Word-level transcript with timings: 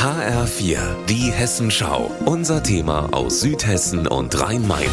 HR4, 0.00 0.78
die 1.10 1.30
Hessenschau. 1.30 2.10
Unser 2.24 2.62
Thema 2.62 3.10
aus 3.12 3.42
Südhessen 3.42 4.06
und 4.06 4.40
Rhein-Main. 4.40 4.88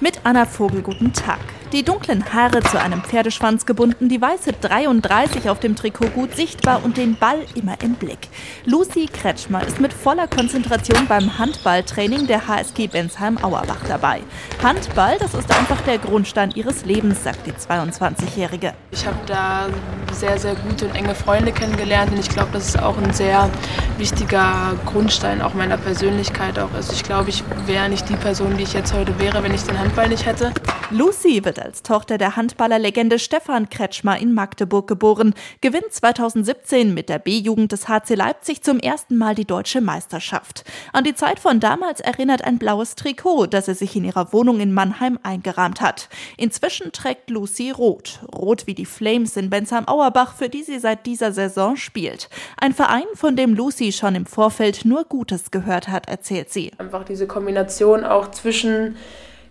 Mit 0.00 0.18
Anna 0.24 0.46
Vogel, 0.46 0.82
guten 0.82 1.12
Tag. 1.12 1.38
Die 1.72 1.82
dunklen 1.82 2.24
Haare 2.32 2.60
zu 2.60 2.80
einem 2.80 3.02
Pferdeschwanz 3.02 3.66
gebunden, 3.66 4.08
die 4.08 4.22
weiße 4.22 4.54
33 4.54 5.50
auf 5.50 5.60
dem 5.60 5.76
Trikot 5.76 6.08
gut 6.14 6.34
sichtbar 6.34 6.82
und 6.82 6.96
den 6.96 7.14
Ball 7.18 7.40
immer 7.54 7.76
im 7.82 7.92
Blick. 7.92 8.30
Lucy 8.64 9.04
Kretschmer 9.04 9.66
ist 9.66 9.78
mit 9.78 9.92
voller 9.92 10.26
Konzentration 10.28 11.06
beim 11.06 11.38
Handballtraining 11.38 12.26
der 12.26 12.48
HSG 12.48 12.86
Bensheim-Auerbach 12.86 13.80
dabei. 13.86 14.22
Handball, 14.62 15.18
das 15.18 15.34
ist 15.34 15.54
einfach 15.54 15.82
der 15.82 15.98
Grundstein 15.98 16.52
ihres 16.52 16.86
Lebens, 16.86 17.22
sagt 17.22 17.46
die 17.46 17.52
22-Jährige. 17.52 18.72
Ich 18.90 19.04
habe 19.04 19.18
da 19.26 19.66
sehr, 20.14 20.38
sehr 20.38 20.54
gute 20.54 20.86
und 20.86 20.96
enge 20.96 21.14
Freunde 21.14 21.52
kennengelernt 21.52 22.12
und 22.12 22.18
ich 22.18 22.30
glaube, 22.30 22.48
das 22.54 22.68
ist 22.68 22.82
auch 22.82 22.96
ein 22.96 23.12
sehr 23.12 23.50
wichtiger 23.98 24.72
Grundstein 24.86 25.42
auch 25.42 25.52
meiner 25.52 25.76
Persönlichkeit. 25.76 26.58
Auch. 26.58 26.72
Also 26.74 26.94
ich 26.94 27.02
glaube, 27.02 27.28
ich 27.28 27.44
wäre 27.66 27.90
nicht 27.90 28.08
die 28.08 28.16
Person, 28.16 28.56
die 28.56 28.62
ich 28.62 28.72
jetzt 28.72 28.94
heute 28.94 29.18
wäre, 29.18 29.42
wenn 29.42 29.52
ich 29.52 29.64
den 29.64 29.78
Handball 29.78 30.08
nicht 30.08 30.24
hätte. 30.24 30.50
Lucy 30.90 31.44
wird 31.44 31.58
als 31.58 31.82
Tochter 31.82 32.16
der 32.16 32.36
Handballerlegende 32.36 33.18
Stefan 33.18 33.68
Kretschmer 33.68 34.18
in 34.18 34.32
Magdeburg 34.32 34.88
geboren, 34.88 35.34
gewinnt 35.60 35.92
2017 35.92 36.94
mit 36.94 37.10
der 37.10 37.18
B-Jugend 37.18 37.72
des 37.72 37.88
HC 37.88 38.14
Leipzig 38.14 38.62
zum 38.62 38.80
ersten 38.80 39.18
Mal 39.18 39.34
die 39.34 39.44
deutsche 39.44 39.82
Meisterschaft. 39.82 40.64
An 40.94 41.04
die 41.04 41.14
Zeit 41.14 41.40
von 41.40 41.60
damals 41.60 42.00
erinnert 42.00 42.42
ein 42.42 42.58
blaues 42.58 42.94
Trikot, 42.94 43.48
das 43.48 43.68
er 43.68 43.74
sich 43.74 43.96
in 43.96 44.04
ihrer 44.04 44.32
Wohnung 44.32 44.60
in 44.60 44.72
Mannheim 44.72 45.18
eingerahmt 45.22 45.82
hat. 45.82 46.08
Inzwischen 46.38 46.90
trägt 46.90 47.28
Lucy 47.28 47.70
rot. 47.70 48.20
Rot 48.34 48.66
wie 48.66 48.74
die 48.74 48.86
Flames 48.86 49.36
in 49.36 49.50
Bensheim-Auerbach, 49.50 50.36
für 50.36 50.48
die 50.48 50.62
sie 50.62 50.78
seit 50.78 51.04
dieser 51.04 51.32
Saison 51.32 51.76
spielt. 51.76 52.30
Ein 52.56 52.72
Verein, 52.72 53.04
von 53.12 53.36
dem 53.36 53.52
Lucy 53.52 53.92
schon 53.92 54.14
im 54.14 54.24
Vorfeld 54.24 54.86
nur 54.86 55.04
Gutes 55.04 55.50
gehört 55.50 55.88
hat, 55.88 56.08
erzählt 56.08 56.50
sie. 56.50 56.72
Einfach 56.78 57.04
diese 57.04 57.26
Kombination 57.26 58.04
auch 58.04 58.30
zwischen 58.30 58.96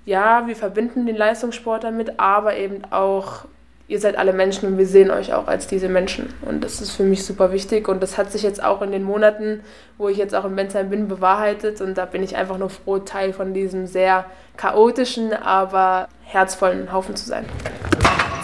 ja, 0.07 0.47
wir 0.47 0.55
verbinden 0.55 1.05
den 1.05 1.17
Leistungssport 1.17 1.83
damit, 1.83 2.17
aber 2.17 2.55
eben 2.55 2.81
auch, 2.91 3.43
ihr 3.89 3.99
seid 3.99 4.17
alle 4.17 4.31
Menschen 4.31 4.69
und 4.69 4.77
wir 4.77 4.87
sehen 4.87 5.11
euch 5.11 5.33
auch 5.33 5.47
als 5.47 5.67
diese 5.67 5.89
Menschen. 5.89 6.33
Und 6.43 6.63
das 6.63 6.79
ist 6.79 6.91
für 6.91 7.03
mich 7.03 7.25
super 7.25 7.51
wichtig. 7.51 7.89
Und 7.89 8.01
das 8.01 8.17
hat 8.17 8.31
sich 8.31 8.41
jetzt 8.41 8.63
auch 8.63 8.81
in 8.81 8.93
den 8.93 9.03
Monaten, 9.03 9.59
wo 9.97 10.07
ich 10.07 10.17
jetzt 10.17 10.33
auch 10.33 10.45
in 10.45 10.55
Bensheim 10.55 10.89
bin, 10.89 11.09
bewahrheitet. 11.09 11.81
Und 11.81 11.97
da 11.97 12.05
bin 12.05 12.23
ich 12.23 12.37
einfach 12.37 12.57
nur 12.57 12.69
froh, 12.69 12.99
Teil 12.99 13.33
von 13.33 13.53
diesem 13.53 13.85
sehr 13.85 14.23
chaotischen, 14.55 15.33
aber 15.33 16.07
herzvollen 16.23 16.93
Haufen 16.93 17.17
zu 17.17 17.25
sein 17.25 17.45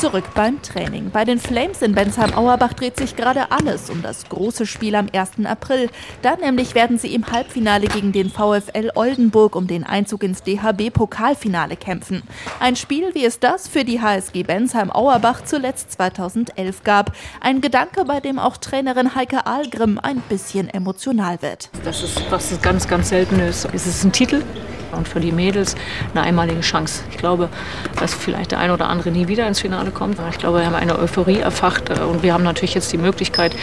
zurück 0.04 0.26
beim 0.36 0.62
Training. 0.62 1.12
Bei 1.12 1.24
den 1.24 1.40
Flames 1.40 1.82
in 1.82 1.96
Bensheim-Auerbach 1.96 2.74
dreht 2.74 2.98
sich 2.98 3.16
gerade 3.16 3.52
alles 3.52 3.90
um 3.90 4.02
das 4.02 4.28
große 4.28 4.66
Spiel 4.66 4.96
am 4.96 5.08
1. 5.14 5.46
April. 5.46 5.90
Da 6.22 6.36
nämlich 6.36 6.76
werden 6.76 6.98
sie 6.98 7.16
im 7.16 7.26
Halbfinale 7.32 7.88
gegen 7.88 8.12
den 8.12 8.30
VfL 8.30 8.92
Oldenburg 8.96 9.56
um 9.56 9.66
den 9.66 9.86
Einzug 9.86 10.24
ins 10.24 10.44
DHB-Pokalfinale 10.44 11.78
kämpfen. 11.78 12.22
Ein 12.60 12.76
Spiel, 12.76 13.16
wie 13.16 13.24
es 13.24 13.40
das 13.40 13.70
für 13.70 13.86
die 13.86 14.02
HSG 14.02 14.44
Bensheim-Auerbach 14.44 15.46
zuletzt 15.46 15.94
2011 15.94 16.84
gab. 16.84 17.14
Ein 17.40 17.62
Gedanke, 17.62 18.04
bei 18.04 18.20
dem 18.20 18.40
auch 18.40 18.58
Trainerin 18.58 19.16
Heike 19.16 19.46
Ahlgrim 19.46 20.00
ein 20.04 20.22
bisschen 20.28 20.68
emotional 20.68 21.42
wird. 21.42 21.70
Das 21.86 22.04
ist 22.04 22.30
was 22.30 22.62
ganz, 22.62 22.90
ganz 22.90 23.08
Seltenes. 23.08 23.66
Es 23.72 23.88
ist 23.88 24.04
ein 24.04 24.12
Titel, 24.12 24.44
und 24.94 25.08
für 25.08 25.20
die 25.20 25.32
Mädels 25.32 25.76
eine 26.14 26.24
einmalige 26.24 26.62
Chance. 26.62 27.04
Ich 27.12 27.18
glaube, 27.18 27.50
dass 28.00 28.14
vielleicht 28.14 28.52
der 28.52 28.60
eine 28.60 28.74
oder 28.74 28.88
andere 28.90 29.12
nie 29.12 29.28
wieder 29.28 29.48
ins 29.48 29.60
Finale 29.60 29.92
kommt. 29.92 30.18
Ich 30.32 30.38
glaube, 30.38 30.60
wir 30.60 30.66
haben 30.66 30.76
eine 30.76 30.98
Euphorie 30.98 31.40
erfacht 31.40 31.90
äh, 31.90 32.02
und 32.04 32.24
wir 32.24 32.34
haben 32.34 32.44
natürlich 32.44 32.74
jetzt 32.74 32.92
die 32.94 32.98
Möglichkeit, 32.98 33.56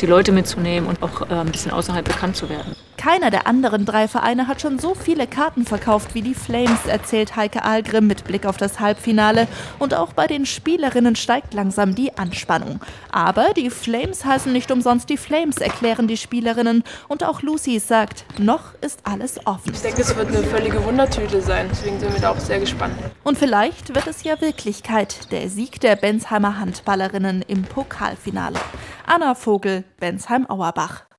die 0.00 0.06
Leute 0.06 0.32
mitzunehmen 0.32 0.88
und 0.88 1.02
auch 1.02 1.22
äh, 1.30 1.34
ein 1.34 1.52
bisschen 1.52 1.72
außerhalb 1.72 2.04
bekannt 2.04 2.36
zu 2.36 2.48
werden. 2.48 2.76
Keiner 3.06 3.30
der 3.30 3.46
anderen 3.46 3.84
drei 3.84 4.08
Vereine 4.08 4.48
hat 4.48 4.60
schon 4.60 4.80
so 4.80 4.96
viele 4.96 5.28
Karten 5.28 5.64
verkauft 5.64 6.16
wie 6.16 6.22
die 6.22 6.34
Flames, 6.34 6.86
erzählt 6.88 7.36
Heike 7.36 7.62
Ahlgrim 7.62 8.08
mit 8.08 8.24
Blick 8.24 8.44
auf 8.44 8.56
das 8.56 8.80
Halbfinale. 8.80 9.46
Und 9.78 9.94
auch 9.94 10.12
bei 10.12 10.26
den 10.26 10.44
Spielerinnen 10.44 11.14
steigt 11.14 11.54
langsam 11.54 11.94
die 11.94 12.18
Anspannung. 12.18 12.80
Aber 13.12 13.52
die 13.54 13.70
Flames 13.70 14.24
heißen 14.24 14.52
nicht 14.52 14.72
umsonst 14.72 15.08
die 15.08 15.18
Flames, 15.18 15.58
erklären 15.58 16.08
die 16.08 16.16
Spielerinnen. 16.16 16.82
Und 17.06 17.22
auch 17.22 17.42
Lucy 17.42 17.78
sagt, 17.78 18.24
noch 18.40 18.74
ist 18.80 18.98
alles 19.04 19.38
offen. 19.46 19.72
Ich 19.72 19.82
denke, 19.82 20.02
es 20.02 20.16
wird 20.16 20.26
eine 20.26 20.42
völlige 20.42 20.84
Wundertüte 20.84 21.40
sein. 21.40 21.68
Deswegen 21.70 22.00
sind 22.00 22.12
wir 22.12 22.20
da 22.20 22.32
auch 22.32 22.40
sehr 22.40 22.58
gespannt. 22.58 22.96
Und 23.22 23.38
vielleicht 23.38 23.94
wird 23.94 24.08
es 24.08 24.24
ja 24.24 24.40
Wirklichkeit, 24.40 25.30
der 25.30 25.48
Sieg 25.48 25.80
der 25.80 25.94
Bensheimer 25.94 26.58
Handballerinnen 26.58 27.42
im 27.46 27.62
Pokalfinale. 27.62 28.58
Anna 29.06 29.36
Vogel, 29.36 29.84
Bensheim-Auerbach. 30.00 31.06